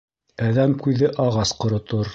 [0.47, 2.09] Әҙәм күҙе ағас ҡоротор.